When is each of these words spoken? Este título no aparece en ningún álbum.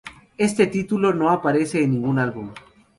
Este 0.39 0.65
título 0.65 1.13
no 1.13 1.29
aparece 1.29 1.83
en 1.83 1.91
ningún 1.91 2.17
álbum. 2.17 2.51